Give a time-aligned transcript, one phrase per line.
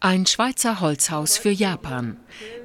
[0.00, 2.18] Ein Schweizer Holzhaus für Japan.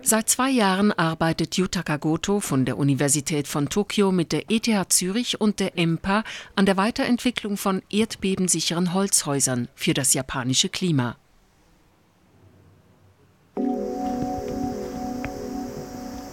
[0.04, 5.42] Seit zwei Jahren arbeitet Yutaka Goto von der Universität von Tokio mit der ETH Zürich
[5.42, 6.24] und der EMPA
[6.56, 11.18] an der Weiterentwicklung von erdbebensicheren Holzhäusern für das japanische Klima.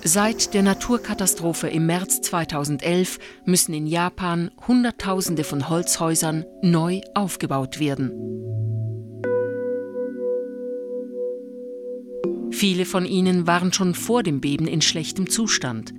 [0.04, 8.49] Seit der Naturkatastrophe im März 2011 müssen in Japan Hunderttausende von Holzhäusern neu aufgebaut werden.
[12.60, 15.94] Viele von ihnen waren schon vor dem Beben in schlechtem Zustand.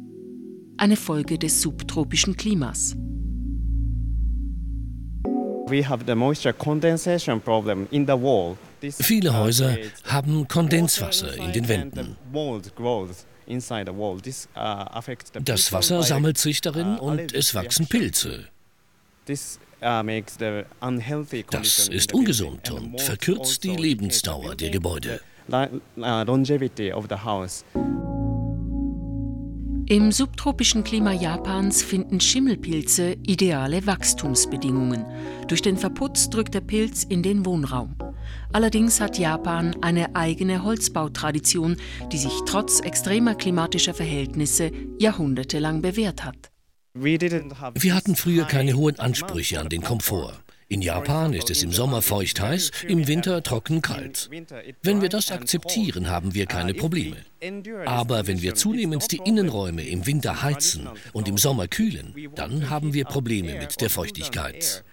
[0.78, 2.96] Eine Folge des subtropischen Klimas.
[9.00, 12.16] Viele Häuser haben Kondenswasser in den Wänden.
[15.44, 18.46] Das Wasser sammelt sich darin und es wachsen Pilze.
[19.26, 19.60] Das
[21.88, 25.22] ist ungesund und verkürzt die Lebensdauer der Gebäude.
[29.88, 35.06] Im subtropischen Klima Japans finden Schimmelpilze ideale Wachstumsbedingungen.
[35.50, 37.98] Durch den Verputz drückt der Pilz in den Wohnraum.
[38.54, 41.76] Allerdings hat Japan eine eigene Holzbautradition,
[42.12, 46.52] die sich trotz extremer klimatischer Verhältnisse jahrhundertelang bewährt hat.
[46.94, 50.34] Wir hatten früher keine hohen Ansprüche an den Komfort.
[50.72, 54.30] In Japan ist es im Sommer feucht heiß, im Winter trocken kalt.
[54.82, 57.18] Wenn wir das akzeptieren, haben wir keine Probleme.
[57.86, 62.94] Aber wenn wir zunehmend die Innenräume im Winter heizen und im Sommer kühlen, dann haben
[62.94, 64.86] wir Probleme mit der Feuchtigkeit.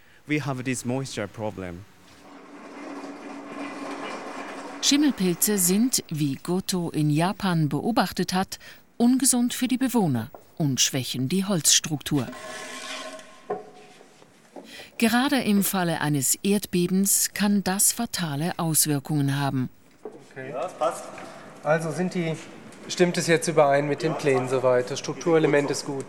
[4.83, 8.59] Schimmelpilze sind, wie Goto in Japan beobachtet hat,
[8.97, 12.27] ungesund für die Bewohner und schwächen die Holzstruktur.
[14.99, 19.71] Gerade im Falle eines Erdbebens kann das fatale Auswirkungen haben.
[20.03, 20.51] Okay.
[20.51, 21.05] Ja, passt.
[21.63, 22.35] Also sind die,
[22.89, 24.91] stimmt es jetzt überein mit den Plänen soweit?
[24.91, 26.07] Das Strukturelement ist gut.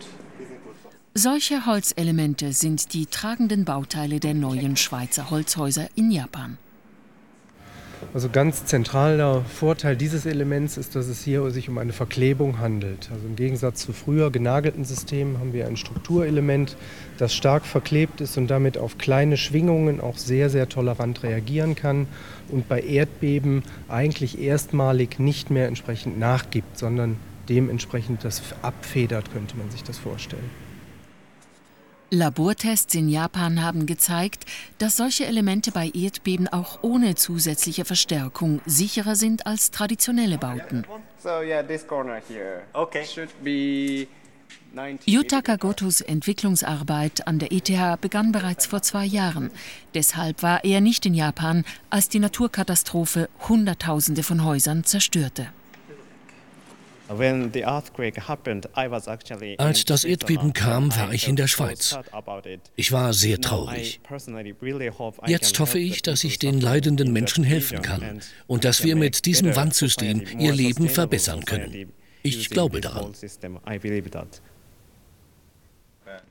[1.14, 6.58] Solche Holzelemente sind die tragenden Bauteile der neuen Schweizer Holzhäuser in Japan.
[8.12, 13.10] Also ganz zentraler Vorteil dieses Elements ist, dass es hier sich um eine Verklebung handelt.
[13.12, 16.76] Also im Gegensatz zu früher genagelten Systemen haben wir ein Strukturelement,
[17.18, 22.06] das stark verklebt ist und damit auf kleine Schwingungen auch sehr, sehr tolerant reagieren kann
[22.48, 27.16] und bei Erdbeben eigentlich erstmalig nicht mehr entsprechend nachgibt, sondern
[27.48, 30.69] dementsprechend das abfedert, könnte man sich das vorstellen.
[32.10, 34.44] Labortests in Japan haben gezeigt,
[34.78, 40.84] dass solche Elemente bei Erdbeben auch ohne zusätzliche Verstärkung sicherer sind als traditionelle Bauten.
[45.06, 49.50] Yutaka Gotos Entwicklungsarbeit an der ETH begann bereits vor zwei Jahren.
[49.94, 55.48] Deshalb war er nicht in Japan, als die Naturkatastrophe Hunderttausende von Häusern zerstörte.
[59.58, 61.98] Als das Erdbeben kam, war ich in der Schweiz.
[62.76, 64.00] Ich war sehr traurig.
[65.26, 69.56] Jetzt hoffe ich, dass ich den leidenden Menschen helfen kann und dass wir mit diesem
[69.56, 71.92] Wandsystem ihr Leben verbessern können.
[72.22, 73.12] Ich glaube daran.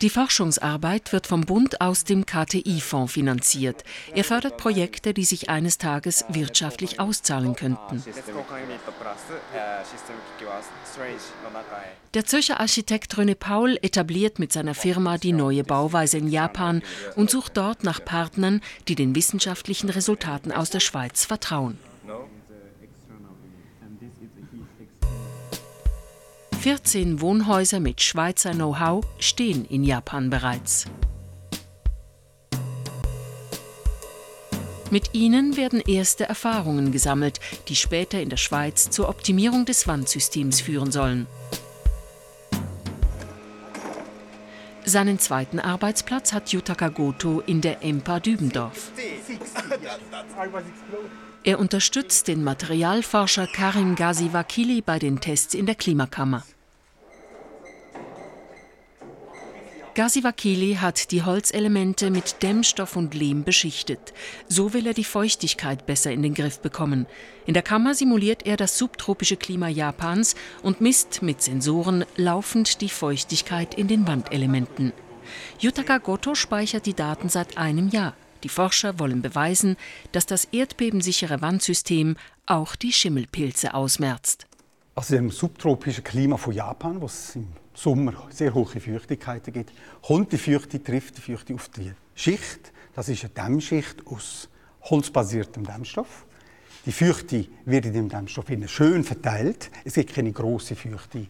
[0.01, 3.83] Die Forschungsarbeit wird vom Bund aus dem KTI-Fonds finanziert.
[4.15, 8.01] Er fördert Projekte, die sich eines Tages wirtschaftlich auszahlen könnten.
[12.13, 16.81] Der Zürcher Architekt René Paul etabliert mit seiner Firma die neue Bauweise in Japan
[17.17, 21.77] und sucht dort nach Partnern, die den wissenschaftlichen Resultaten aus der Schweiz vertrauen.
[26.59, 30.87] 14 Wohnhäuser mit Schweizer Know-how stehen in Japan bereits.
[34.91, 37.39] Mit ihnen werden erste Erfahrungen gesammelt,
[37.69, 41.27] die später in der Schweiz zur Optimierung des Wandsystems führen sollen.
[44.89, 48.89] Seinen zweiten Arbeitsplatz hat Yutaka Goto in der EMPA Dübendorf.
[51.44, 56.44] Er unterstützt den Materialforscher Karim Ghazi-Wakili bei den Tests in der Klimakammer.
[60.00, 64.13] Ghazi-Wakili hat die Holzelemente mit Dämmstoff und Lehm beschichtet.
[64.48, 67.06] So will er die Feuchtigkeit besser in den Griff bekommen.
[67.46, 72.88] In der Kammer simuliert er das subtropische Klima Japans und misst mit Sensoren laufend die
[72.88, 74.94] Feuchtigkeit in den Wandelementen.
[75.60, 78.16] Yutaka Goto speichert die Daten seit einem Jahr.
[78.44, 79.75] Die Forscher wollen beweisen,
[80.13, 82.16] dass das erdbebensichere Wandsystem
[82.46, 84.49] auch die Schimmelpilze ausmerzt.
[85.00, 90.30] Also im subtropischen Klima von Japan, wo es im Sommer sehr hohe Feuchtigkeiten gibt, kommt
[90.34, 92.74] die Feuchte, trifft die Feuchte auf die Schicht.
[92.94, 94.50] Das ist eine Dämmschicht aus
[94.81, 96.25] holzbasiertem Dämmstoff.
[96.86, 99.72] Die Feuchte wird in dem Dämmstoff schön verteilt.
[99.86, 101.28] Es gibt keine grossen feuchte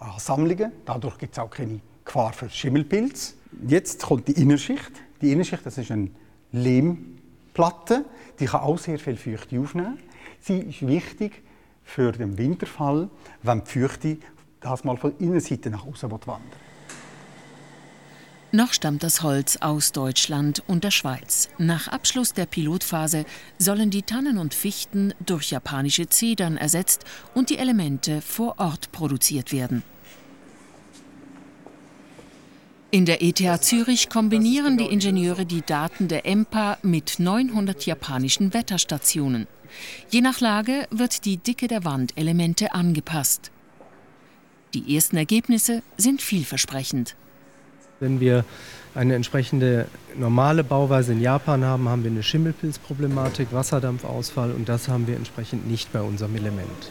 [0.00, 0.72] Ansammlungen.
[0.84, 3.36] Dadurch gibt es auch keine Gefahr für Schimmelpilz.
[3.68, 4.90] Jetzt kommt die Innenschicht.
[5.20, 6.10] Die Innenschicht das ist eine
[6.50, 8.04] Lehmplatte.
[8.40, 10.00] Die kann auch sehr viel Feuchte aufnehmen.
[10.40, 11.44] Sie ist wichtig
[11.84, 13.08] für den Winterfall,
[13.42, 14.18] wenn die Feuchte
[14.60, 16.40] das mal von Innenseite nach außen wandern
[18.54, 21.48] noch stammt das Holz aus Deutschland und der Schweiz.
[21.56, 23.24] Nach Abschluss der Pilotphase
[23.56, 29.52] sollen die Tannen und Fichten durch japanische Zedern ersetzt und die Elemente vor Ort produziert
[29.52, 29.82] werden.
[32.90, 39.46] In der ETH Zürich kombinieren die Ingenieure die Daten der EMPA mit 900 japanischen Wetterstationen.
[40.10, 43.50] Je nach Lage wird die Dicke der Wandelemente angepasst.
[44.74, 47.14] Die ersten Ergebnisse sind vielversprechend.
[48.00, 48.44] Wenn wir
[48.94, 49.86] eine entsprechende
[50.16, 55.68] normale Bauweise in Japan haben, haben wir eine Schimmelpilzproblematik, Wasserdampfausfall und das haben wir entsprechend
[55.68, 56.90] nicht bei unserem Element.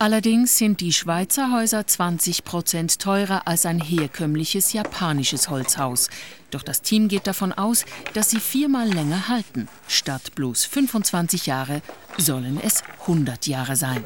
[0.00, 6.08] Allerdings sind die Schweizer Häuser 20 Prozent teurer als ein herkömmliches japanisches Holzhaus.
[6.52, 7.84] Doch das Team geht davon aus,
[8.14, 9.68] dass sie viermal länger halten.
[9.88, 11.82] Statt bloß 25 Jahre
[12.16, 14.04] sollen es 100 Jahre sein.